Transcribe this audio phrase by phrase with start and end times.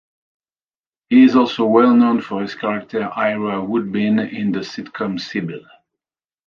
[1.09, 5.63] He is also well known for his character Ira Woodbine in the sitcom "Cybill".